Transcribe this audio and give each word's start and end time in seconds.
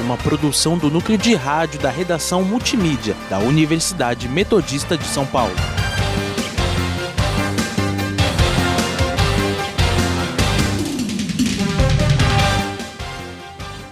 uma 0.00 0.16
produção 0.16 0.78
do 0.78 0.90
núcleo 0.90 1.18
de 1.18 1.34
rádio 1.34 1.80
da 1.80 1.90
redação 1.90 2.42
multimídia 2.42 3.14
da 3.28 3.38
Universidade 3.38 4.28
Metodista 4.28 4.96
de 4.96 5.04
São 5.04 5.26
Paulo. 5.26 5.54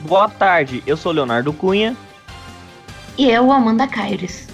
Boa 0.00 0.28
tarde, 0.28 0.82
eu 0.86 0.96
sou 0.96 1.12
Leonardo 1.12 1.52
Cunha. 1.52 1.96
E 3.16 3.30
eu, 3.30 3.52
Amanda 3.52 3.86
Caires. 3.86 4.48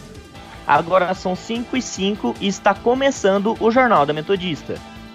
Agora 0.67 1.15
são 1.15 1.37
5 1.37 1.77
e 1.77 1.83
5 1.83 2.35
e 2.41 2.49
está 2.49 2.75
começando 2.75 3.57
o 3.61 3.71
Jornal 3.71 4.05
da 4.05 4.13
Metodista. 4.13 4.75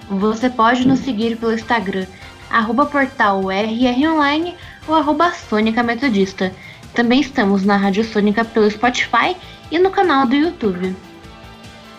Você 0.10 0.50
pode 0.50 0.88
nos 0.88 1.00
seguir 1.00 1.38
pelo 1.38 1.54
Instagram, 1.54 2.08
arroba 2.50 2.86
portal 2.86 3.52
RR 3.52 4.08
Online 4.08 4.56
ou 4.88 4.96
arroba 4.96 5.32
Sônica 5.32 5.82
Metodista. 5.84 6.54
Também 6.94 7.22
estamos 7.22 7.64
na 7.64 7.78
Rádio 7.78 8.04
Sônica 8.04 8.44
pelo 8.44 8.70
Spotify 8.70 9.36
e 9.72 9.80
no 9.80 9.90
canal 9.90 10.26
do 10.26 10.36
YouTube. 10.36 10.96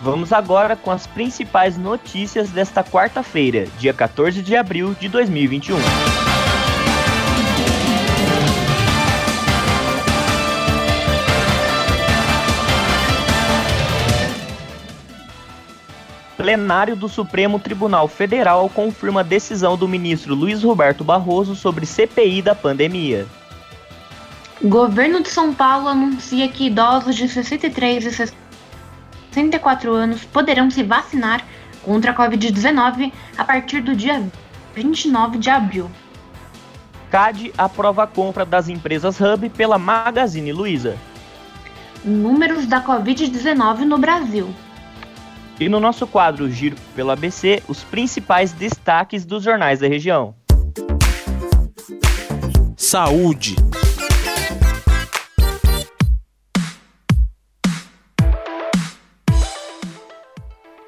Vamos 0.00 0.32
agora 0.32 0.74
com 0.74 0.90
as 0.90 1.06
principais 1.06 1.78
notícias 1.78 2.50
desta 2.50 2.82
quarta-feira, 2.82 3.68
dia 3.78 3.94
14 3.94 4.42
de 4.42 4.56
abril 4.56 4.96
de 4.98 5.08
2021. 5.08 5.76
Plenário 16.42 16.96
do 16.96 17.08
Supremo 17.08 17.60
Tribunal 17.60 18.08
Federal 18.08 18.68
confirma 18.68 19.20
a 19.20 19.22
decisão 19.22 19.76
do 19.76 19.86
ministro 19.86 20.34
Luiz 20.34 20.64
Roberto 20.64 21.04
Barroso 21.04 21.54
sobre 21.54 21.86
CPI 21.86 22.42
da 22.42 22.52
pandemia. 22.52 23.28
Governo 24.60 25.22
de 25.22 25.28
São 25.28 25.54
Paulo 25.54 25.86
anuncia 25.86 26.48
que 26.48 26.66
idosos 26.66 27.14
de 27.14 27.28
63 27.28 28.06
e 28.06 28.10
64 29.30 29.92
anos 29.92 30.24
poderão 30.24 30.68
se 30.68 30.82
vacinar 30.82 31.46
contra 31.80 32.10
a 32.10 32.14
Covid-19 32.16 33.12
a 33.38 33.44
partir 33.44 33.80
do 33.80 33.94
dia 33.94 34.20
29 34.74 35.38
de 35.38 35.48
abril. 35.48 35.88
CAD 37.08 37.52
aprova 37.56 38.02
a 38.02 38.06
compra 38.08 38.44
das 38.44 38.68
empresas 38.68 39.20
Hub 39.20 39.48
pela 39.50 39.78
Magazine 39.78 40.52
Luiza. 40.52 40.96
Números 42.04 42.66
da 42.66 42.82
Covid-19 42.82 43.84
no 43.84 43.96
Brasil. 43.96 44.52
E 45.62 45.68
no 45.68 45.78
nosso 45.78 46.08
quadro 46.08 46.50
Giro 46.50 46.74
pelo 46.92 47.12
ABC, 47.12 47.62
os 47.68 47.84
principais 47.84 48.52
destaques 48.52 49.24
dos 49.24 49.44
jornais 49.44 49.78
da 49.78 49.86
região. 49.86 50.34
Saúde. 52.76 53.54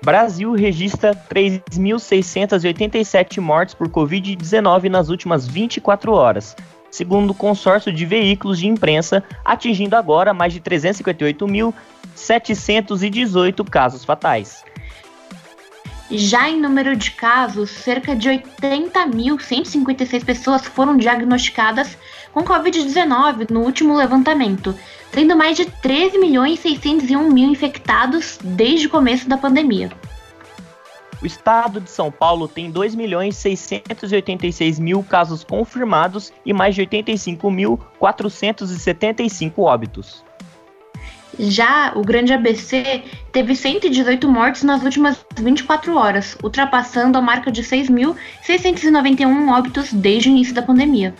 Brasil 0.02 0.55
registra 0.55 1.14
3.687 1.14 3.41
mortes 3.41 3.77
por 3.77 3.89
Covid-19 3.89 4.89
nas 4.89 5.08
últimas 5.08 5.46
24 5.46 6.13
horas, 6.13 6.57
segundo 6.90 7.30
o 7.30 7.34
consórcio 7.34 7.92
de 7.92 8.05
veículos 8.05 8.58
de 8.58 8.67
imprensa, 8.67 9.23
atingindo 9.45 9.95
agora 9.95 10.34
mais 10.34 10.52
de 10.52 10.58
358.718 12.14 13.69
casos 13.69 14.05
fatais. 14.05 14.64
Já 16.11 16.51
em 16.51 16.61
número 16.61 16.95
de 16.95 17.13
casos, 17.13 17.70
cerca 17.70 18.14
de 18.14 18.29
80.156 18.29 20.23
pessoas 20.25 20.67
foram 20.67 20.95
diagnosticadas 20.97 21.97
com 22.33 22.45
Covid-19 22.45 23.51
no 23.51 23.61
último 23.61 23.97
levantamento, 23.97 24.75
tendo 25.11 25.36
mais 25.36 25.57
de 25.57 25.64
13 25.64 26.19
milhões 26.19 26.61
601 26.61 27.33
mil 27.33 27.51
infectados 27.51 28.39
desde 28.42 28.86
o 28.86 28.91
começo 28.91 29.27
da 29.29 29.39
pandemia. 29.39 29.91
O 31.23 31.27
estado 31.27 31.81
de 31.81 31.91
São 31.91 32.13
Paulo 32.13 32.46
tem 32.46 32.70
2 32.70 32.95
milhões 32.95 33.35
686 33.36 34.79
mil 34.79 35.02
casos 35.02 35.42
confirmados 35.42 36.31
e 36.45 36.52
mais 36.52 36.75
de 36.75 36.83
85.475 36.83 39.52
óbitos. 39.57 40.23
Já 41.39 41.92
o 41.95 42.02
Grande 42.02 42.33
ABC 42.33 43.02
teve 43.33 43.55
118 43.55 44.28
mortes 44.28 44.62
nas 44.62 44.83
últimas 44.83 45.24
24 45.36 45.96
horas, 45.96 46.36
ultrapassando 46.42 47.18
a 47.18 47.22
marca 47.22 47.50
de 47.50 47.62
6.691 47.62 49.48
óbitos 49.48 49.92
desde 49.92 50.28
o 50.28 50.33
início 50.33 50.55
da 50.55 50.62
pandemia. 50.62 51.14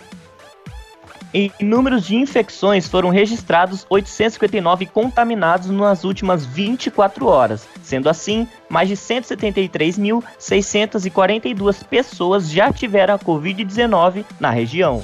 Em 1.37 1.51
números 1.59 2.07
de 2.07 2.15
infecções, 2.15 2.87
foram 2.87 3.09
registrados 3.09 3.85
859 3.89 4.85
contaminados 4.85 5.69
nas 5.69 6.05
últimas 6.05 6.45
24 6.45 7.25
horas. 7.25 7.67
Sendo 7.83 8.07
assim, 8.07 8.47
mais 8.69 8.87
de 8.87 8.95
173.642 8.95 11.83
pessoas 11.83 12.49
já 12.49 12.71
tiveram 12.71 13.15
a 13.15 13.19
Covid-19 13.19 14.23
na 14.39 14.49
região. 14.49 15.03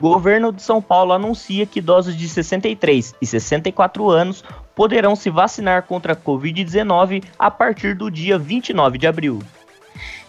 Governo 0.00 0.52
de 0.52 0.62
São 0.62 0.80
Paulo 0.80 1.12
anuncia 1.12 1.66
que 1.66 1.78
idosos 1.78 2.16
de 2.16 2.28
63 2.28 3.14
e 3.20 3.26
64 3.26 4.08
anos 4.08 4.42
poderão 4.74 5.14
se 5.14 5.28
vacinar 5.28 5.82
contra 5.82 6.14
a 6.14 6.16
Covid-19 6.16 7.24
a 7.38 7.50
partir 7.50 7.94
do 7.94 8.10
dia 8.10 8.38
29 8.38 8.96
de 8.96 9.06
abril. 9.06 9.40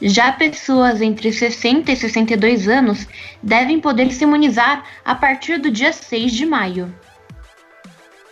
Já 0.02 0.32
pessoas 0.34 1.02
entre 1.02 1.32
60 1.32 1.92
e 1.92 1.96
62 1.96 2.68
anos 2.68 3.08
devem 3.42 3.80
poder 3.80 4.12
se 4.12 4.24
imunizar 4.24 4.84
a 5.06 5.16
partir 5.16 5.58
do 5.58 5.72
dia 5.72 5.94
6 5.94 6.34
de 6.34 6.46
maio. 6.46 6.94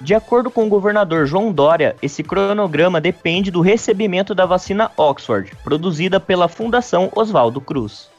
De 0.01 0.15
acordo 0.15 0.49
com 0.49 0.65
o 0.65 0.69
governador 0.69 1.25
João 1.25 1.51
Dória, 1.51 1.95
esse 2.01 2.23
cronograma 2.23 3.01
depende 3.01 3.51
do 3.51 3.59
recebimento 3.59 4.33
da 4.33 4.45
vacina 4.45 4.89
Oxford, 4.95 5.51
produzida 5.63 6.19
pela 6.19 6.47
Fundação 6.47 7.11
Oswaldo 7.13 7.59
Cruz. 7.59 8.09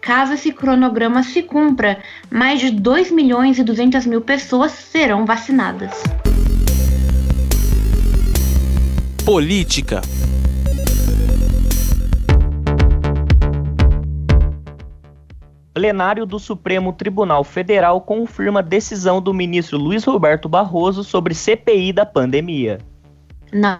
Caso 0.00 0.32
esse 0.32 0.50
cronograma 0.50 1.22
se 1.22 1.42
cumpra, 1.42 1.98
mais 2.30 2.60
de 2.60 2.70
2 2.70 3.10
milhões 3.10 3.58
e 3.58 3.62
200 3.62 4.06
mil 4.06 4.22
pessoas 4.22 4.72
serão 4.72 5.26
vacinadas. 5.26 6.02
Política. 9.24 10.00
Plenário 15.74 16.26
do 16.26 16.38
Supremo 16.38 16.92
Tribunal 16.92 17.44
Federal 17.44 18.00
confirma 18.00 18.60
a 18.60 18.62
decisão 18.62 19.20
do 19.20 19.32
ministro 19.32 19.78
Luiz 19.78 20.04
Roberto 20.04 20.48
Barroso 20.48 21.04
sobre 21.04 21.34
CPI 21.34 21.92
da 21.92 22.06
pandemia. 22.06 22.78
Na 23.52 23.78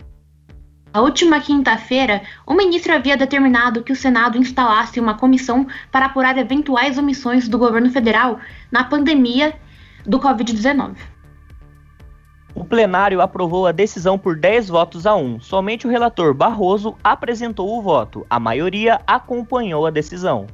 na 0.93 1.01
última 1.03 1.41
quinta-feira, 1.41 2.23
o 2.45 2.53
ministro 2.53 2.93
havia 2.93 3.17
determinado 3.17 3.83
que 3.83 3.93
o 3.93 3.97
Senado 3.97 4.37
instalasse 4.37 4.99
uma 4.99 5.15
comissão 5.15 5.67
para 5.91 6.07
apurar 6.07 6.37
eventuais 6.37 6.99
omissões 6.99 7.49
do 7.49 7.59
governo 7.59 7.91
federal 7.91 8.41
na 8.73 8.83
pandemia 8.83 9.55
do 10.05 10.19
Covid-19. 10.19 10.97
O 12.55 12.65
plenário 12.65 13.21
aprovou 13.21 13.69
a 13.69 13.73
decisão 13.73 14.19
por 14.19 14.37
10 14.37 14.69
votos 14.69 15.07
a 15.07 15.15
1. 15.15 15.41
Somente 15.41 15.87
o 15.87 15.91
relator 15.91 16.35
Barroso 16.35 16.97
apresentou 17.05 17.79
o 17.79 17.81
voto. 17.81 18.27
A 18.29 18.41
maioria 18.41 19.01
acompanhou 19.07 19.87
a 19.87 19.91
decisão. 19.91 20.49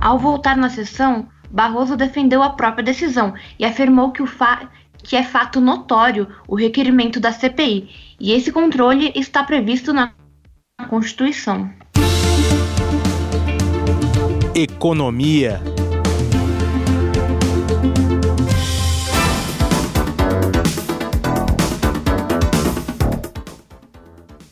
Ao 0.00 0.18
voltar 0.18 0.56
na 0.56 0.68
sessão, 0.68 1.28
Barroso 1.48 1.96
defendeu 1.96 2.42
a 2.42 2.50
própria 2.50 2.84
decisão 2.84 3.34
e 3.58 3.64
afirmou 3.64 4.10
que 4.10 4.22
o, 4.22 4.26
fa 4.26 4.68
que 5.06 5.14
é 5.14 5.22
fato 5.22 5.60
notório 5.60 6.26
o 6.48 6.56
requerimento 6.56 7.20
da 7.20 7.32
CPI, 7.32 7.88
e 8.18 8.32
esse 8.32 8.50
controle 8.50 9.12
está 9.14 9.44
previsto 9.44 9.92
na 9.92 10.12
Constituição. 10.88 11.70
Economia. 14.54 15.62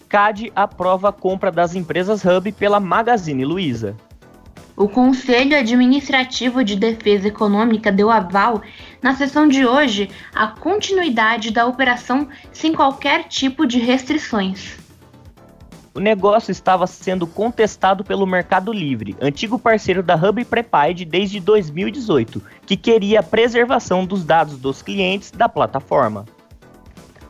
CAD 0.08 0.52
aprova 0.54 1.08
a 1.08 1.12
compra 1.12 1.50
das 1.50 1.74
empresas 1.74 2.24
Hub 2.24 2.52
pela 2.52 2.78
Magazine 2.78 3.44
Luiza. 3.44 3.96
O 4.76 4.88
Conselho 4.88 5.56
Administrativo 5.56 6.64
de 6.64 6.74
Defesa 6.74 7.28
Econômica 7.28 7.92
deu 7.92 8.10
aval, 8.10 8.60
na 9.00 9.14
sessão 9.14 9.46
de 9.46 9.64
hoje, 9.64 10.10
à 10.34 10.48
continuidade 10.48 11.52
da 11.52 11.64
operação 11.64 12.28
sem 12.52 12.72
qualquer 12.72 13.24
tipo 13.28 13.66
de 13.66 13.78
restrições. 13.78 14.76
O 15.94 16.00
negócio 16.00 16.50
estava 16.50 16.88
sendo 16.88 17.24
contestado 17.24 18.02
pelo 18.02 18.26
Mercado 18.26 18.72
Livre, 18.72 19.14
antigo 19.20 19.60
parceiro 19.60 20.02
da 20.02 20.16
Hub 20.16 20.44
Prepaid 20.44 21.04
desde 21.04 21.38
2018, 21.38 22.42
que 22.66 22.76
queria 22.76 23.20
a 23.20 23.22
preservação 23.22 24.04
dos 24.04 24.24
dados 24.24 24.58
dos 24.58 24.82
clientes 24.82 25.30
da 25.30 25.48
plataforma. 25.48 26.24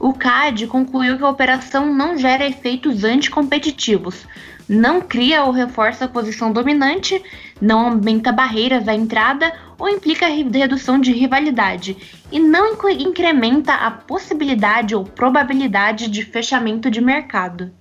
O 0.00 0.14
CAD 0.14 0.66
concluiu 0.66 1.18
que 1.18 1.24
a 1.24 1.28
operação 1.28 1.94
não 1.94 2.16
gera 2.16 2.46
efeitos 2.46 3.04
anticompetitivos, 3.04 4.26
não 4.68 5.00
cria 5.00 5.44
ou 5.44 5.52
reforça 5.52 6.06
a 6.06 6.08
posição 6.08 6.52
dominante, 6.52 7.22
não 7.60 7.86
aumenta 7.86 8.32
barreiras 8.32 8.88
à 8.88 8.94
entrada 8.94 9.52
ou 9.78 9.88
implica 9.88 10.26
redução 10.26 11.00
de 11.00 11.12
rivalidade, 11.12 11.96
e 12.30 12.38
não 12.38 12.74
incrementa 12.98 13.74
a 13.74 13.90
possibilidade 13.90 14.94
ou 14.94 15.04
probabilidade 15.04 16.08
de 16.08 16.24
fechamento 16.24 16.90
de 16.90 17.00
mercado. 17.00 17.72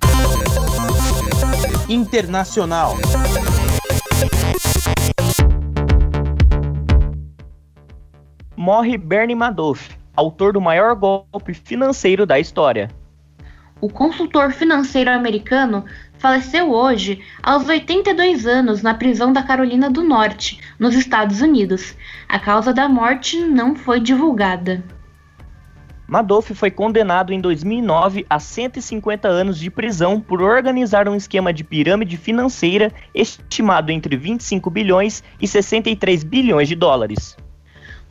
Internacional. 1.88 2.98
Morre 8.56 8.98
Bernie 8.98 9.36
Madoff, 9.36 9.90
autor 10.16 10.54
do 10.54 10.62
maior 10.62 10.96
golpe 10.96 11.54
financeiro 11.54 12.26
da 12.26 12.40
história. 12.40 12.90
O 13.82 13.90
consultor 13.90 14.54
financeiro 14.54 15.12
americano 15.12 15.84
faleceu 16.24 16.72
hoje 16.72 17.22
aos 17.44 17.68
82 17.68 18.48
anos 18.48 18.82
na 18.82 18.94
prisão 18.94 19.34
da 19.34 19.44
Carolina 19.44 19.90
do 19.90 20.02
Norte, 20.02 20.58
nos 20.80 20.96
Estados 20.96 21.42
Unidos. 21.42 21.98
A 22.30 22.40
causa 22.40 22.74
da 22.74 22.88
morte 22.88 23.42
não 23.42 23.76
foi 23.76 24.00
divulgada. 24.00 24.82
Madoff 26.08 26.54
foi 26.56 26.72
condenado 26.72 27.34
em 27.34 27.42
2009 27.42 28.26
a 28.30 28.40
150 28.40 29.28
anos 29.28 29.60
de 29.60 29.70
prisão 29.70 30.22
por 30.22 30.42
organizar 30.42 31.10
um 31.10 31.16
esquema 31.16 31.52
de 31.52 31.66
pirâmide 31.66 32.16
financeira 32.16 32.90
estimado 33.14 33.92
entre 33.92 34.16
25 34.16 34.70
bilhões 34.70 35.22
e 35.42 35.48
63 35.48 36.24
bilhões 36.24 36.70
de 36.70 36.76
dólares. 36.76 37.36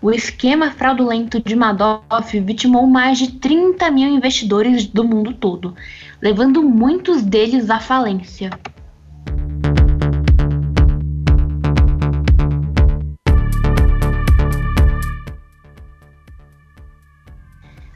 O 0.03 0.11
esquema 0.11 0.73
fraudulento 0.73 1.41
de 1.41 1.55
Madoff 1.55 2.41
vitimou 2.41 2.89
mais 2.89 3.19
de 3.19 3.35
30 3.35 3.89
mil 3.93 4.09
investidores 4.09 4.85
do 4.85 5.05
mundo 5.05 5.33
todo, 5.33 5.77
levando 6.21 6.61
muitos 6.61 7.23
deles 7.23 7.71
à 7.71 7.79
falência. 7.79 8.51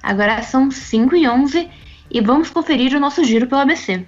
Agora 0.00 0.40
são 0.44 0.70
5 0.70 1.16
e 1.16 1.28
11 1.28 1.68
e 2.08 2.20
vamos 2.20 2.50
conferir 2.50 2.94
o 2.94 3.00
nosso 3.00 3.24
giro 3.24 3.48
pelo 3.48 3.62
ABC. 3.62 4.06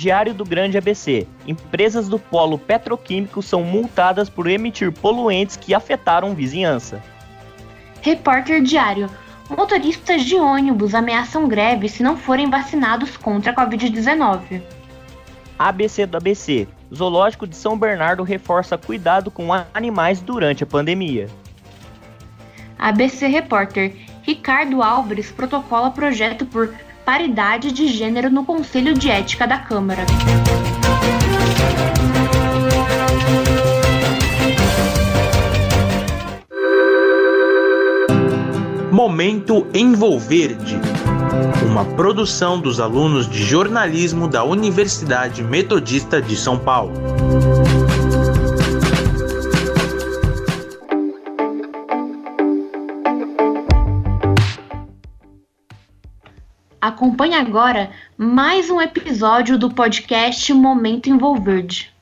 Diário 0.00 0.32
do 0.32 0.46
Grande 0.46 0.78
ABC. 0.78 1.26
Empresas 1.46 2.08
do 2.08 2.18
polo 2.18 2.58
petroquímico 2.58 3.42
são 3.42 3.62
multadas 3.62 4.30
por 4.30 4.46
emitir 4.46 4.90
poluentes 4.90 5.58
que 5.58 5.74
afetaram 5.74 6.34
vizinhança. 6.34 7.02
Repórter 8.00 8.62
Diário. 8.62 9.10
Motoristas 9.50 10.24
de 10.24 10.36
ônibus 10.36 10.94
ameaçam 10.94 11.46
greve 11.46 11.86
se 11.86 12.02
não 12.02 12.16
forem 12.16 12.48
vacinados 12.48 13.18
contra 13.18 13.52
a 13.52 13.54
Covid-19. 13.54 14.62
ABC 15.58 16.06
do 16.06 16.16
ABC. 16.16 16.66
Zoológico 16.94 17.46
de 17.46 17.54
São 17.54 17.78
Bernardo 17.78 18.22
reforça 18.22 18.78
cuidado 18.78 19.30
com 19.30 19.48
animais 19.74 20.22
durante 20.22 20.64
a 20.64 20.66
pandemia. 20.66 21.28
ABC 22.78 23.26
Repórter. 23.26 23.94
Ricardo 24.22 24.82
Álvares 24.82 25.30
protocola 25.30 25.90
projeto 25.90 26.46
por 26.46 26.74
paridade 27.04 27.72
de 27.72 27.88
gênero 27.88 28.30
no 28.30 28.44
Conselho 28.44 28.94
de 28.94 29.10
Ética 29.10 29.46
da 29.46 29.58
Câmara. 29.58 30.04
Momento 38.90 39.66
Envolverde. 39.72 40.78
Uma 41.64 41.84
produção 41.84 42.60
dos 42.60 42.80
alunos 42.80 43.28
de 43.28 43.42
jornalismo 43.42 44.26
da 44.28 44.44
Universidade 44.44 45.42
Metodista 45.42 46.20
de 46.20 46.36
São 46.36 46.58
Paulo. 46.58 46.92
Acompanhe 56.80 57.34
agora 57.34 57.90
mais 58.16 58.70
um 58.70 58.80
episódio 58.80 59.58
do 59.58 59.68
podcast 59.70 60.50
Momento 60.54 61.10
Envolverde. 61.10 61.94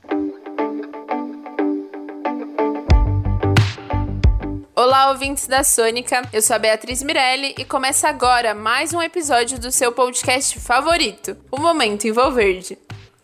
Olá, 4.73 5.09
ouvintes 5.09 5.47
da 5.47 5.65
Sônica. 5.65 6.21
Eu 6.31 6.41
sou 6.41 6.55
a 6.55 6.59
Beatriz 6.59 7.03
Mirelli 7.03 7.53
e 7.57 7.65
começa 7.65 8.07
agora 8.07 8.55
mais 8.55 8.93
um 8.93 9.01
episódio 9.01 9.59
do 9.59 9.69
seu 9.69 9.91
podcast 9.91 10.57
favorito, 10.61 11.35
o 11.51 11.59
Momento 11.59 12.07
Envolverde. 12.07 12.77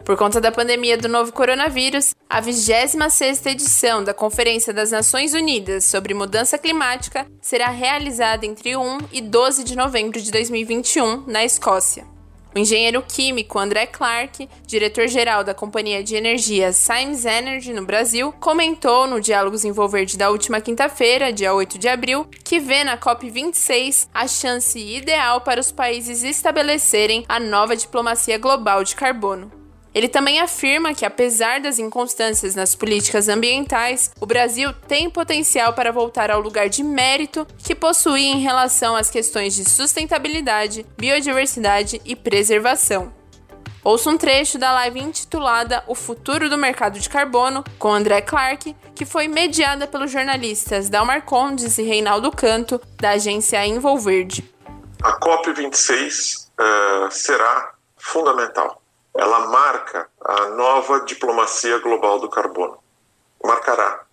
Por 0.06 0.16
conta 0.16 0.40
da 0.40 0.52
pandemia 0.52 0.96
do 1.00 1.10
novo 1.10 1.34
coronavírus, 1.34 2.14
a 2.30 2.40
26ª 2.40 3.48
edição 3.48 4.04
da 4.04 4.14
Conferência 4.14 4.72
das 4.72 4.92
Nações 4.92 5.34
Unidas 5.34 5.86
sobre 5.86 6.14
Mudança 6.14 6.60
Climática 6.60 7.26
será 7.42 7.70
realizada 7.70 8.46
entre 8.46 8.78
1 8.78 9.00
e 9.12 9.20
12 9.20 9.64
de 9.64 9.76
novembro 9.76 10.22
de 10.22 10.30
2021, 10.32 11.26
na 11.26 11.44
Escócia. 11.44 12.06
O 12.54 12.60
engenheiro 12.60 13.02
químico 13.02 13.58
André 13.58 13.88
Clark, 13.88 14.48
diretor-geral 14.68 15.44
da 15.44 15.56
companhia 15.56 16.04
de 16.04 16.16
energia 16.16 16.72
Symes 16.72 17.26
Energy 17.26 17.74
no 17.74 17.84
Brasil, 17.84 18.32
comentou 18.34 19.08
no 19.08 19.20
Diálogos 19.20 19.66
Envolverde 19.66 20.20
da 20.20 20.30
última 20.30 20.62
quinta-feira, 20.62 21.34
dia 21.34 21.52
8 21.52 21.80
de 21.80 21.88
abril, 21.88 22.28
que 22.44 22.60
vê 22.60 22.84
na 22.84 22.96
COP26 22.96 24.08
a 24.14 24.28
chance 24.28 24.78
ideal 24.80 25.42
para 25.42 25.60
os 25.60 25.72
países 25.72 26.24
estabelecerem 26.24 27.26
a 27.28 27.40
nova 27.40 27.76
diplomacia 27.76 28.38
global 28.38 28.84
de 28.84 28.96
carbono. 28.96 29.65
Ele 29.96 30.10
também 30.10 30.42
afirma 30.42 30.94
que, 30.94 31.06
apesar 31.06 31.62
das 31.62 31.80
inconstâncias 31.80 32.54
nas 32.54 32.76
políticas 32.76 33.30
ambientais, 33.30 34.12
o 34.20 34.26
Brasil 34.26 34.74
tem 34.90 35.10
potencial 35.10 35.72
para 35.72 35.90
voltar 35.90 36.30
ao 36.30 36.42
lugar 36.42 36.68
de 36.68 36.84
mérito 36.84 37.48
que 37.60 37.74
possui 37.74 38.26
em 38.26 38.42
relação 38.42 38.94
às 38.94 39.10
questões 39.10 39.56
de 39.56 39.64
sustentabilidade, 39.64 40.86
biodiversidade 40.98 42.02
e 42.04 42.14
preservação. 42.14 43.14
Ouça 43.86 44.10
um 44.10 44.18
trecho 44.18 44.58
da 44.58 44.74
live 44.74 45.00
intitulada 45.00 45.82
O 45.88 45.96
Futuro 45.96 46.50
do 46.50 46.58
Mercado 46.58 47.00
de 47.00 47.10
Carbono, 47.10 47.64
com 47.80 47.94
André 47.94 48.20
Clark, 48.20 48.76
que 48.94 49.06
foi 49.06 49.30
mediada 49.30 49.88
pelos 49.88 50.12
jornalistas 50.12 50.90
Dalmar 50.90 51.22
Condes 51.22 51.78
e 51.78 51.84
Reinaldo 51.84 52.32
Canto, 52.32 52.82
da 53.00 53.12
agência 53.12 53.66
Envolverde. 53.66 54.44
A 55.02 55.18
COP26 55.22 56.48
uh, 56.60 57.12
será 57.12 57.76
fundamental 57.96 58.82
ela 59.16 59.48
marca 59.48 60.10
a 60.22 60.50
nova 60.50 61.02
diplomacia 61.02 61.80
global 61.80 62.20
do 62.20 62.30
carbono. 62.30 62.78
Marcará. 63.42 64.04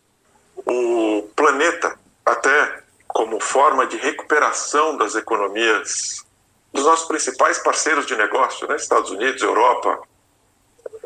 O 0.65 1.29
planeta, 1.35 1.99
até 2.25 2.83
como 3.09 3.41
forma 3.41 3.87
de 3.87 3.97
recuperação 3.97 4.97
das 4.97 5.17
economias 5.17 6.25
dos 6.73 6.85
nossos 6.85 7.07
principais 7.07 7.59
parceiros 7.59 8.07
de 8.07 8.17
negócio, 8.17 8.67
né? 8.69 8.77
Estados 8.77 9.11
Unidos, 9.11 9.43
Europa, 9.43 10.03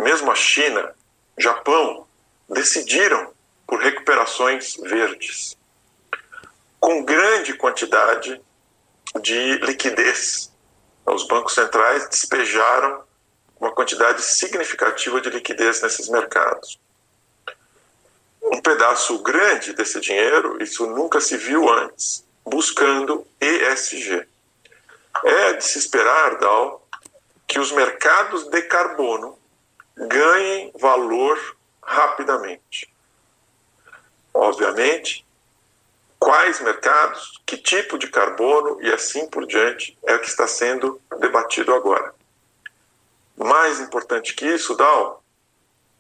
mesmo 0.00 0.31
a 0.31 0.35
China, 0.35 0.95
Japão, 1.38 2.07
decidiram 2.49 3.33
por 3.67 3.81
recuperações 3.81 4.76
verdes, 4.76 5.57
com 6.79 7.05
grande 7.05 7.55
quantidade 7.55 8.41
de 9.21 9.57
liquidez. 9.59 10.53
Os 11.07 11.26
bancos 11.26 11.55
centrais 11.55 12.09
despejaram 12.09 13.06
uma 13.61 13.71
quantidade 13.73 14.23
significativa 14.23 15.21
de 15.21 15.31
liquidez 15.31 15.83
nesses 15.83 16.09
mercados. 16.09 16.79
Um 18.43 18.61
pedaço 18.61 19.19
grande 19.23 19.73
desse 19.73 20.01
dinheiro, 20.01 20.63
isso 20.63 20.87
nunca 20.87 21.21
se 21.21 21.37
viu 21.37 21.69
antes, 21.69 22.25
buscando 22.45 23.27
ESG. 23.41 24.27
É 25.25 25.53
de 25.55 25.65
se 25.65 25.79
esperar, 25.79 26.39
Dal, 26.39 26.87
que 27.47 27.59
os 27.59 27.73
mercados 27.73 28.45
de 28.49 28.63
carbono 28.63 29.39
ganhem 29.97 30.71
valor 30.79 31.57
rapidamente. 31.83 32.93
Obviamente, 34.33 35.25
quais 36.19 36.61
mercados, 36.61 37.41
que 37.47 37.57
tipo 37.57 37.99
de 37.99 38.09
carbono 38.09 38.79
e 38.83 38.93
assim 38.93 39.27
por 39.29 39.47
diante 39.47 39.97
é 40.05 40.15
o 40.15 40.21
que 40.21 40.29
está 40.29 40.47
sendo 40.47 41.01
debatido 41.19 41.73
agora. 41.75 42.16
Mais 43.37 43.81
importante 43.81 44.35
que 44.35 44.47
isso, 44.47 44.75
Dal, 44.75 45.23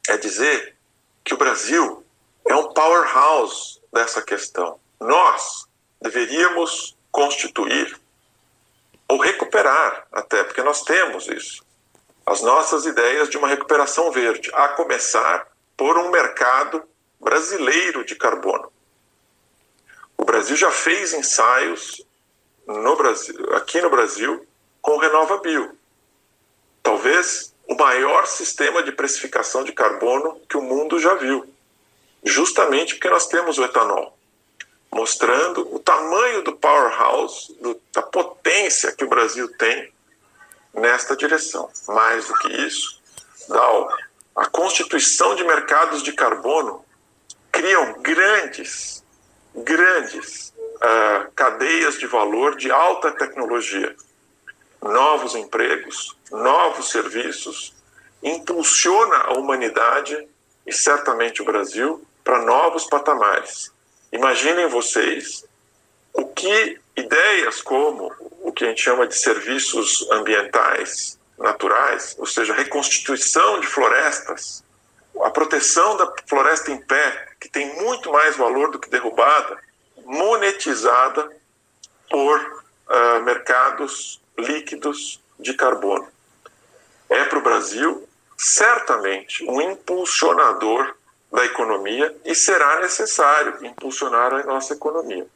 é 0.08 0.16
dizer 0.16 0.76
que 1.24 1.34
o 1.34 1.36
Brasil 1.36 2.04
é 2.46 2.54
um 2.54 2.72
powerhouse 2.72 3.80
dessa 3.92 4.22
questão. 4.22 4.80
Nós 5.00 5.66
deveríamos 6.00 6.96
constituir 7.10 7.98
ou 9.08 9.18
recuperar, 9.18 10.06
até 10.12 10.42
porque 10.44 10.62
nós 10.62 10.82
temos 10.82 11.28
isso, 11.28 11.64
as 12.24 12.42
nossas 12.42 12.86
ideias 12.86 13.28
de 13.28 13.36
uma 13.36 13.48
recuperação 13.48 14.10
verde, 14.10 14.50
a 14.52 14.68
começar 14.68 15.46
por 15.76 15.96
um 15.98 16.10
mercado 16.10 16.82
brasileiro 17.20 18.04
de 18.04 18.16
carbono. 18.16 18.72
O 20.16 20.24
Brasil 20.24 20.56
já 20.56 20.70
fez 20.70 21.12
ensaios 21.12 22.04
no 22.66 22.96
Brasil, 22.96 23.54
aqui 23.54 23.80
no 23.80 23.90
Brasil 23.90 24.46
com 24.80 24.92
o 24.92 24.98
RenovaBio. 24.98 25.75
Talvez 26.86 27.52
o 27.66 27.74
maior 27.74 28.28
sistema 28.28 28.80
de 28.80 28.92
precificação 28.92 29.64
de 29.64 29.72
carbono 29.72 30.40
que 30.48 30.56
o 30.56 30.62
mundo 30.62 31.00
já 31.00 31.14
viu. 31.14 31.44
Justamente 32.22 32.94
porque 32.94 33.10
nós 33.10 33.26
temos 33.26 33.58
o 33.58 33.64
etanol, 33.64 34.16
mostrando 34.88 35.74
o 35.74 35.80
tamanho 35.80 36.42
do 36.42 36.52
powerhouse, 36.52 37.52
do, 37.60 37.76
da 37.92 38.02
potência 38.02 38.92
que 38.92 39.02
o 39.02 39.08
Brasil 39.08 39.48
tem 39.58 39.92
nesta 40.72 41.16
direção. 41.16 41.68
Mais 41.88 42.28
do 42.28 42.34
que 42.34 42.52
isso, 42.52 43.02
a 44.36 44.46
constituição 44.46 45.34
de 45.34 45.42
mercados 45.42 46.04
de 46.04 46.12
carbono 46.12 46.84
criam 47.50 48.00
grandes, 48.00 49.02
grandes 49.56 50.54
uh, 50.76 51.32
cadeias 51.34 51.98
de 51.98 52.06
valor 52.06 52.54
de 52.54 52.70
alta 52.70 53.10
tecnologia, 53.10 53.96
novos 54.88 55.34
empregos, 55.34 56.16
novos 56.30 56.90
serviços, 56.90 57.74
impulsiona 58.22 59.16
a 59.16 59.32
humanidade 59.34 60.28
e 60.66 60.72
certamente 60.72 61.42
o 61.42 61.44
Brasil 61.44 62.04
para 62.24 62.42
novos 62.44 62.84
patamares. 62.86 63.72
Imaginem 64.12 64.66
vocês 64.68 65.44
o 66.12 66.26
que 66.26 66.80
ideias 66.96 67.60
como 67.60 68.12
o 68.40 68.52
que 68.52 68.64
a 68.64 68.68
gente 68.68 68.82
chama 68.82 69.06
de 69.06 69.14
serviços 69.14 70.08
ambientais 70.10 71.18
naturais, 71.38 72.16
ou 72.18 72.26
seja, 72.26 72.54
reconstituição 72.54 73.60
de 73.60 73.66
florestas, 73.66 74.64
a 75.22 75.30
proteção 75.30 75.96
da 75.96 76.12
floresta 76.26 76.70
em 76.70 76.80
pé, 76.80 77.28
que 77.38 77.48
tem 77.48 77.74
muito 77.82 78.10
mais 78.10 78.36
valor 78.36 78.70
do 78.70 78.78
que 78.78 78.88
derrubada, 78.88 79.58
monetizada 80.04 81.30
por 82.10 82.40
uh, 82.40 83.22
mercados 83.22 84.20
líquidos 84.38 85.20
de 85.38 85.54
carbono. 85.54 86.08
É 87.08 87.24
para 87.24 87.38
o 87.38 87.42
Brasil 87.42 88.08
certamente 88.36 89.44
um 89.44 89.60
impulsionador 89.60 90.94
da 91.32 91.44
economia 91.44 92.14
e 92.24 92.34
será 92.34 92.80
necessário 92.80 93.64
impulsionar 93.64 94.32
a 94.32 94.42
nossa 94.44 94.74
economia. 94.74 95.26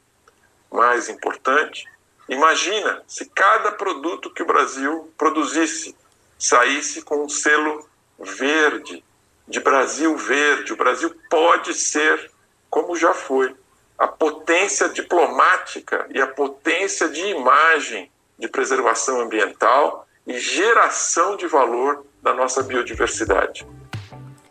Mais 0.71 1.09
importante, 1.09 1.85
imagina 2.29 3.03
se 3.07 3.25
cada 3.25 3.71
produto 3.71 4.31
que 4.31 4.43
o 4.43 4.47
Brasil 4.47 5.11
produzisse 5.17 5.95
saísse 6.37 7.03
com 7.03 7.23
um 7.23 7.29
selo 7.29 7.87
verde, 8.17 9.03
de 9.47 9.59
Brasil 9.59 10.15
verde. 10.17 10.73
O 10.73 10.77
Brasil 10.77 11.13
pode 11.29 11.73
ser, 11.73 12.31
como 12.69 12.95
já 12.95 13.13
foi, 13.13 13.55
a 13.97 14.07
potência 14.07 14.89
diplomática 14.89 16.07
e 16.09 16.19
a 16.19 16.25
potência 16.25 17.07
de 17.09 17.21
imagem 17.27 18.11
de 18.41 18.47
preservação 18.47 19.21
ambiental 19.21 20.07
e 20.25 20.39
geração 20.39 21.37
de 21.37 21.47
valor 21.47 22.03
da 22.23 22.33
nossa 22.33 22.63
biodiversidade. 22.63 23.65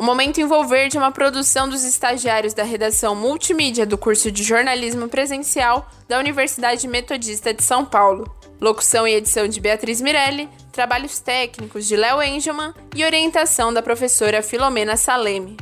O 0.00 0.02
Momento 0.02 0.40
Envolverde 0.40 0.96
é 0.96 1.00
uma 1.00 1.12
produção 1.12 1.68
dos 1.68 1.84
estagiários 1.84 2.54
da 2.54 2.62
redação 2.62 3.14
multimídia 3.14 3.84
do 3.84 3.98
curso 3.98 4.32
de 4.32 4.42
jornalismo 4.42 5.08
presencial 5.08 5.86
da 6.08 6.18
Universidade 6.18 6.88
Metodista 6.88 7.52
de 7.52 7.62
São 7.62 7.84
Paulo. 7.84 8.24
Locução 8.58 9.06
e 9.06 9.12
edição 9.12 9.46
de 9.46 9.60
Beatriz 9.60 10.00
Mirelli, 10.00 10.48
trabalhos 10.72 11.18
técnicos 11.18 11.86
de 11.86 11.96
Léo 11.96 12.22
Engelman 12.22 12.72
e 12.94 13.04
orientação 13.04 13.74
da 13.74 13.82
professora 13.82 14.42
Filomena 14.42 14.96
Saleme. 14.96 15.58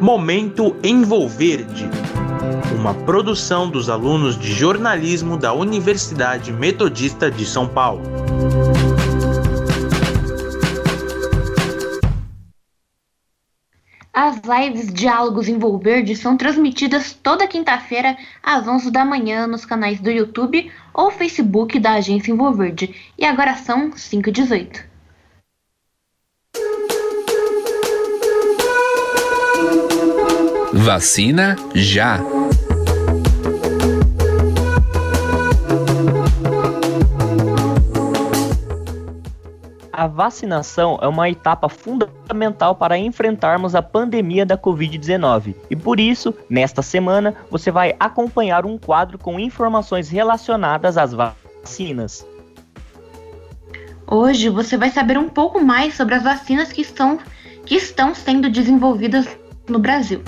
Momento 0.00 0.74
Envolverde, 0.82 1.86
uma 2.74 2.94
produção 2.94 3.70
dos 3.70 3.90
alunos 3.90 4.38
de 4.38 4.50
jornalismo 4.50 5.36
da 5.36 5.52
Universidade 5.52 6.50
Metodista 6.54 7.30
de 7.30 7.44
São 7.44 7.68
Paulo. 7.68 8.00
As 14.10 14.40
lives 14.42 14.90
Diálogos 14.90 15.48
Envolverde 15.48 16.16
são 16.16 16.34
transmitidas 16.34 17.12
toda 17.12 17.46
quinta-feira 17.46 18.16
às 18.42 18.66
11 18.66 18.90
da 18.90 19.04
manhã 19.04 19.46
nos 19.46 19.66
canais 19.66 20.00
do 20.00 20.10
YouTube 20.10 20.72
ou 20.94 21.10
Facebook 21.10 21.78
da 21.78 21.92
Agência 21.92 22.32
Envolverde. 22.32 22.94
E 23.18 23.26
agora 23.26 23.54
são 23.54 23.92
5 23.94 24.30
e 24.30 24.32
18. 24.32 24.89
Vacina 30.82 31.56
já! 31.74 32.18
a 39.92 40.06
vacinação 40.06 40.98
é 41.02 41.06
uma 41.06 41.28
etapa 41.28 41.68
fundamental 41.68 42.74
para 42.74 42.96
enfrentarmos 42.96 43.74
a 43.74 43.82
pandemia 43.82 44.46
da 44.46 44.56
Covid-19. 44.56 45.54
E 45.68 45.76
por 45.76 46.00
isso, 46.00 46.34
nesta 46.48 46.80
semana, 46.80 47.34
você 47.50 47.70
vai 47.70 47.94
acompanhar 48.00 48.64
um 48.64 48.78
quadro 48.78 49.18
com 49.18 49.38
informações 49.38 50.08
relacionadas 50.08 50.96
às 50.96 51.12
vacinas. 51.12 52.26
Hoje 54.06 54.48
você 54.48 54.78
vai 54.78 54.88
saber 54.88 55.18
um 55.18 55.28
pouco 55.28 55.62
mais 55.62 55.94
sobre 55.94 56.14
as 56.14 56.22
vacinas 56.22 56.72
que 56.72 56.80
estão, 56.80 57.18
que 57.66 57.74
estão 57.74 58.14
sendo 58.14 58.48
desenvolvidas 58.48 59.28
no 59.68 59.78
Brasil. 59.78 60.22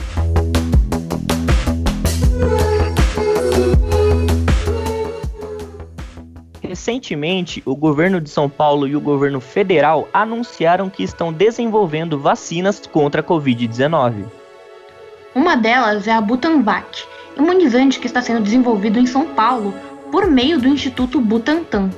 Recentemente, 6.72 7.62
o 7.66 7.76
governo 7.76 8.18
de 8.18 8.30
São 8.30 8.48
Paulo 8.48 8.88
e 8.88 8.96
o 8.96 9.00
governo 9.00 9.42
federal 9.42 10.08
anunciaram 10.10 10.88
que 10.88 11.02
estão 11.02 11.30
desenvolvendo 11.30 12.18
vacinas 12.18 12.80
contra 12.90 13.20
a 13.20 13.24
Covid-19. 13.24 14.24
Uma 15.34 15.54
delas 15.54 16.08
é 16.08 16.12
a 16.12 16.20
Butanvac, 16.22 17.04
imunizante 17.36 18.00
que 18.00 18.06
está 18.06 18.22
sendo 18.22 18.40
desenvolvido 18.40 18.98
em 18.98 19.04
São 19.04 19.26
Paulo 19.34 19.74
por 20.10 20.26
meio 20.26 20.58
do 20.58 20.66
Instituto 20.66 21.20
Butantan. 21.20 21.90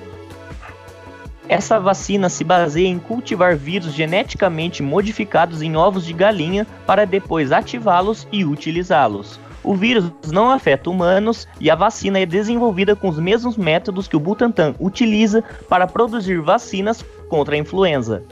Essa 1.49 1.79
vacina 1.79 2.29
se 2.29 2.43
baseia 2.43 2.89
em 2.89 2.99
cultivar 2.99 3.57
vírus 3.57 3.95
geneticamente 3.95 4.83
modificados 4.83 5.63
em 5.63 5.77
ovos 5.77 6.05
de 6.05 6.13
galinha 6.13 6.67
para 6.85 7.05
depois 7.05 7.53
ativá-los 7.53 8.27
e 8.33 8.45
utilizá-los. 8.45 9.39
O 9.65 9.75
vírus 9.75 10.13
não 10.31 10.51
afeta 10.51 10.91
humanos 10.91 11.49
e 11.59 11.71
a 11.71 11.75
vacina 11.75 12.19
é 12.19 12.27
desenvolvida 12.27 12.95
com 12.95 13.09
os 13.09 13.19
mesmos 13.19 13.57
métodos 13.57 14.07
que 14.07 14.15
o 14.15 14.21
Butantan 14.21 14.75
utiliza 14.79 15.43
para 15.71 15.87
produzir 15.87 16.39
vacinas 16.43 17.03
contra 17.31 17.55
a 17.55 17.59
influenza. 17.59 18.23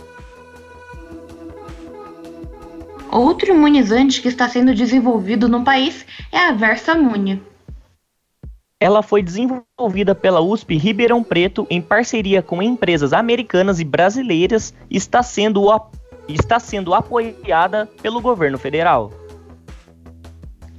Outro 3.11 3.51
imunizante 3.51 4.21
que 4.21 4.29
está 4.29 4.47
sendo 4.47 4.75
desenvolvido 4.75 5.49
no 5.49 5.65
país 5.65 6.05
é 6.31 6.39
a 6.39 6.53
Versamune. 6.53 7.43
Ela 8.79 9.03
foi 9.03 9.23
desenvolvida 9.23 10.15
pela 10.15 10.41
USP 10.41 10.77
Ribeirão 10.77 11.23
Preto 11.23 11.67
em 11.71 11.81
parceria 11.81 12.43
com 12.43 12.63
empresas 12.63 13.13
americanas 13.13 13.81
e 13.81 13.85
brasileiras 13.85 14.75
e 14.91 14.97
está 14.97 15.23
sendo, 15.23 15.67
está 16.29 16.59
sendo 16.59 16.93
apoiada 16.93 17.89
pelo 18.03 18.21
governo 18.21 18.59
federal. 18.59 19.22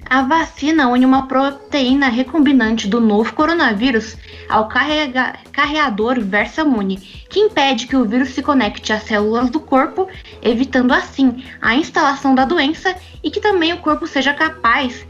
A 0.09 0.21
vacina 0.21 0.87
une 0.89 1.05
uma 1.05 1.27
proteína 1.27 2.07
recombinante 2.07 2.87
do 2.87 2.99
novo 2.99 3.33
coronavírus 3.33 4.17
ao 4.47 4.67
carrega 4.67 5.33
carreador 5.51 6.19
Versamune, 6.19 6.97
que 6.97 7.39
impede 7.39 7.87
que 7.87 7.95
o 7.95 8.05
vírus 8.05 8.29
se 8.29 8.43
conecte 8.43 8.93
às 8.93 9.03
células 9.03 9.49
do 9.49 9.59
corpo, 9.59 10.07
evitando 10.41 10.93
assim 10.93 11.43
a 11.61 11.75
instalação 11.75 12.35
da 12.35 12.45
doença 12.45 12.95
e 13.23 13.31
que 13.31 13.39
também 13.39 13.73
o 13.73 13.79
corpo 13.79 14.05
seja 14.05 14.33
capaz 14.33 15.05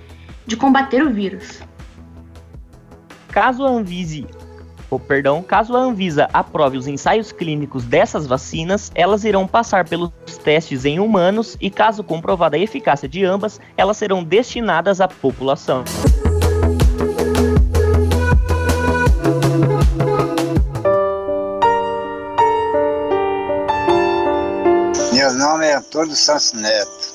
de 0.45 0.55
combater 0.55 1.03
o 1.03 1.09
vírus. 1.09 1.61
Caso 3.29 3.65
a 3.65 3.69
Anvise 3.69 4.27
ou, 4.93 4.99
perdão, 4.99 5.41
caso 5.41 5.75
a 5.75 5.79
Anvisa 5.79 6.29
aprove 6.31 6.77
os 6.77 6.87
ensaios 6.87 7.31
clínicos 7.31 7.83
dessas 7.83 8.27
vacinas, 8.27 8.91
elas 8.93 9.23
irão 9.23 9.47
passar 9.47 9.87
pelos 9.89 10.11
testes 10.43 10.85
em 10.85 10.99
humanos 10.99 11.57
e, 11.59 11.71
caso 11.71 12.03
comprovada 12.03 12.55
a 12.55 12.59
eficácia 12.59 13.09
de 13.09 13.25
ambas, 13.25 13.59
elas 13.75 13.97
serão 13.97 14.23
destinadas 14.23 15.01
à 15.01 15.07
população. 15.07 15.83
Meu 25.11 25.33
nome 25.33 25.65
é 25.65 25.75
Antônio 25.75 26.15
Santos 26.15 26.53
Neto, 26.53 27.13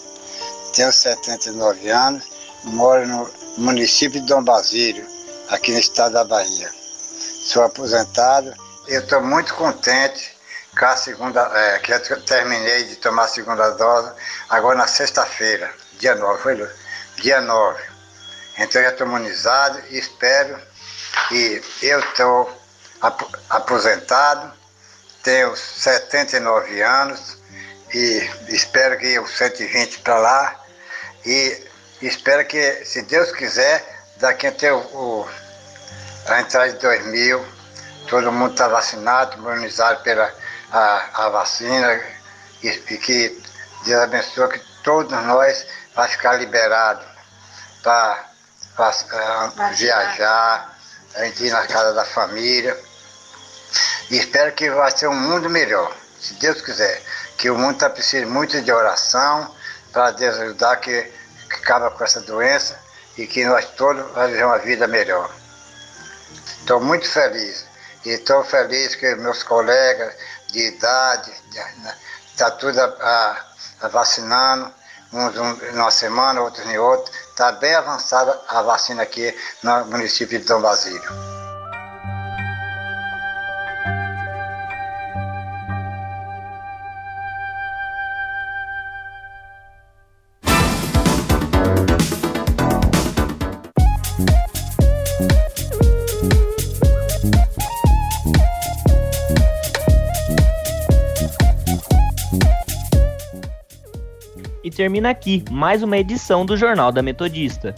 tenho 0.75 0.91
79 0.91 1.89
anos, 1.91 2.25
moro 2.65 3.07
no 3.07 3.31
município 3.59 4.21
de 4.21 4.27
Dom 4.27 4.43
Basílio, 4.43 5.07
aqui 5.51 5.73
no 5.73 5.79
estado 5.79 6.15
da 6.15 6.25
Bahia 6.25 6.78
sou 7.49 7.63
aposentado. 7.63 8.55
Eu 8.87 9.01
estou 9.01 9.23
muito 9.23 9.55
contente 9.55 10.37
com 10.79 10.85
a 10.85 10.97
segunda, 10.97 11.41
é, 11.55 11.79
que 11.79 11.93
eu 11.93 12.23
terminei 12.25 12.85
de 12.85 12.97
tomar 12.97 13.25
a 13.25 13.29
segunda 13.29 13.71
dose 13.71 14.13
agora 14.49 14.79
na 14.79 14.87
sexta-feira, 14.87 15.73
dia 15.99 16.15
9, 16.15 16.43
foi 16.43 16.71
dia 17.17 17.41
9. 17.41 17.83
Então 18.59 18.83
eu 18.83 18.91
estou 18.91 19.07
imunizado 19.07 19.83
e 19.89 19.99
espero 19.99 20.61
e 21.33 21.63
eu 21.83 22.01
estou 22.01 22.53
ap 23.01 23.23
aposentado, 23.49 24.53
tenho 25.23 25.57
79 25.57 26.83
anos 26.83 27.39
e 27.95 28.31
espero 28.49 28.99
que 28.99 29.07
eu 29.07 29.27
120 29.27 30.01
para 30.01 30.19
lá 30.19 30.61
e 31.25 31.67
espero 32.03 32.47
que, 32.47 32.85
se 32.85 33.03
Deus 33.03 33.33
quiser, 33.33 33.85
daqui 34.19 34.47
até 34.47 34.73
o, 34.73 34.79
o 34.79 35.29
a 36.29 36.41
entrada 36.41 36.73
de 36.73 36.79
2000, 36.79 37.45
todo 38.09 38.33
mundo 38.33 38.53
está 38.53 38.69
vacinado, 38.69 39.37
imunizado 39.37 40.03
pela 40.03 40.33
a, 40.71 41.27
a 41.27 41.29
vacina 41.31 42.01
e, 42.63 42.69
e, 42.69 42.99
que 42.99 43.43
Deus 43.85 44.03
abençoe 44.03 44.49
que 44.51 44.61
todos 44.83 45.11
nós 45.25 45.67
vai 45.95 46.09
ficar 46.09 46.35
liberado 46.35 47.05
para 47.83 48.27
uh, 48.79 49.75
viajar, 49.75 50.79
a 51.15 51.25
gente 51.25 51.45
ir 51.47 51.51
na 51.51 51.67
casa 51.67 51.95
da 51.95 52.05
família. 52.05 52.79
E 54.11 54.19
espero 54.19 54.53
que 54.53 54.71
vai 54.71 54.91
ser 54.91 55.09
um 55.09 55.15
mundo 55.15 55.49
melhor, 55.49 55.95
se 56.21 56.35
Deus 56.35 56.61
quiser. 56.61 57.03
Que 57.37 57.51
o 57.51 57.57
mundo 57.57 57.75
está 57.75 57.89
precisando 57.89 58.31
muito 58.31 58.61
de 58.61 58.73
oração 58.73 59.55
para 59.93 60.11
Deus 60.11 60.37
ajudar 60.39 60.77
que, 60.77 61.03
que 61.03 61.57
acaba 61.57 61.91
com 61.91 62.05
essa 62.05 62.21
doença 62.21 62.79
e 63.17 63.27
que 63.27 63.45
nós 63.45 63.65
todos 63.77 64.03
vamos 64.13 64.31
viver 64.31 64.45
uma 64.45 64.59
vida 64.59 64.87
melhor. 64.87 65.31
Estou 66.61 66.81
muito 66.81 67.09
feliz. 67.09 67.67
E 68.05 68.11
estou 68.11 68.45
feliz 68.45 68.95
que 68.95 69.15
meus 69.17 69.43
colegas 69.43 70.15
de 70.53 70.69
idade 70.69 71.31
estão 72.31 72.51
tá 72.51 72.51
tudo 72.53 72.81
a, 72.81 73.45
a 73.83 73.89
vacinando, 73.89 74.73
uns 75.13 75.37
um, 75.37 75.55
numa 75.73 75.91
semana, 75.91 76.41
outros 76.41 76.67
em 76.67 76.79
outra. 76.79 77.13
Está 77.31 77.53
bem 77.53 77.75
avançada 77.75 78.41
a 78.49 78.63
vacina 78.63 79.03
aqui 79.03 79.37
no 79.63 79.87
município 79.87 80.39
de 80.39 80.45
Dom 80.45 80.61
Basílio. 80.61 81.38
Termina 104.79 105.11
aqui 105.11 105.45
mais 105.51 105.83
uma 105.83 105.99
edição 105.99 106.47
do 106.47 106.57
Jornal 106.57 106.93
da 106.93 107.03
Metodista. 107.03 107.75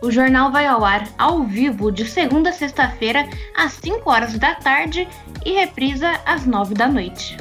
O 0.00 0.10
jornal 0.10 0.50
vai 0.50 0.66
ao 0.66 0.82
ar 0.82 1.06
ao 1.18 1.42
vivo 1.42 1.92
de 1.92 2.06
segunda 2.06 2.48
a 2.48 2.52
sexta-feira, 2.54 3.28
às 3.54 3.72
5 3.72 4.10
horas 4.10 4.38
da 4.38 4.54
tarde 4.54 5.06
e 5.44 5.52
reprisa 5.52 6.18
às 6.24 6.46
9 6.46 6.74
da 6.74 6.88
noite. 6.88 7.36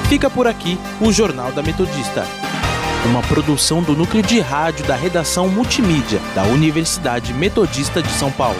Fica 0.09 0.27
por 0.27 0.47
aqui 0.47 0.75
o 0.99 1.11
Jornal 1.11 1.51
da 1.51 1.61
Metodista, 1.61 2.25
uma 3.05 3.21
produção 3.21 3.83
do 3.83 3.95
núcleo 3.95 4.23
de 4.23 4.39
rádio 4.39 4.83
da 4.87 4.95
redação 4.95 5.47
multimídia 5.47 6.19
da 6.33 6.41
Universidade 6.45 7.31
Metodista 7.31 8.01
de 8.01 8.09
São 8.13 8.31
Paulo. 8.31 8.57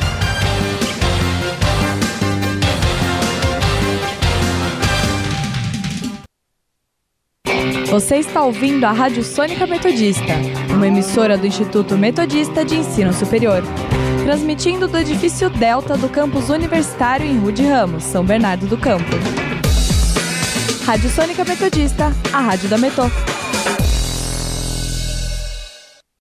Você 7.87 8.17
está 8.17 8.43
ouvindo 8.43 8.83
a 8.83 8.91
Rádio 8.91 9.23
Sônica 9.23 9.65
Metodista, 9.65 10.33
uma 10.69 10.85
emissora 10.85 11.35
do 11.35 11.47
Instituto 11.47 11.97
Metodista 11.97 12.63
de 12.63 12.75
Ensino 12.75 13.11
Superior, 13.11 13.63
transmitindo 14.23 14.87
do 14.87 14.99
edifício 14.99 15.49
Delta 15.49 15.97
do 15.97 16.09
campus 16.09 16.49
universitário 16.49 17.25
em 17.25 17.39
Rude 17.39 17.65
Ramos, 17.65 18.03
São 18.03 18.23
Bernardo 18.23 18.67
do 18.67 18.77
Campo. 18.77 19.58
Rádio 20.89 21.11
Sônica 21.11 21.45
Metodista, 21.45 22.11
a 22.33 22.39
rádio 22.39 22.67
da 22.67 22.75
Metô. 22.75 23.03